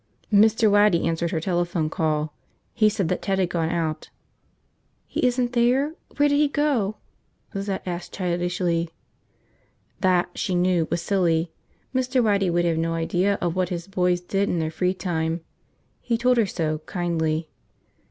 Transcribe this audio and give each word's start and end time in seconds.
Mr. 0.33 0.67
Waddy 0.71 1.07
answered 1.07 1.29
her 1.29 1.39
telephone 1.39 1.87
call. 1.87 2.33
He 2.73 2.89
said 2.89 3.07
that 3.09 3.21
Ted 3.21 3.37
had 3.37 3.51
gone 3.51 3.69
out. 3.69 4.09
"He 5.05 5.23
isn't 5.27 5.53
there? 5.53 5.93
Where 6.17 6.27
did 6.27 6.37
he 6.37 6.47
go?" 6.47 6.97
Lizette 7.53 7.83
asked 7.87 8.11
childishly. 8.11 8.89
That, 9.99 10.29
she 10.35 10.55
knew, 10.55 10.87
was 10.89 11.03
silly. 11.03 11.51
Mr. 11.93 12.23
Waddy 12.23 12.49
would 12.49 12.65
have 12.65 12.79
no 12.79 12.95
idea 12.95 13.35
of 13.41 13.55
what 13.55 13.69
his 13.69 13.85
boys 13.87 14.21
did 14.21 14.49
in 14.49 14.57
their 14.57 14.71
free 14.71 14.95
time. 14.95 15.41
He 16.01 16.17
told 16.17 16.37
her 16.37 16.47
so, 16.47 16.79
kindly. 16.87 17.47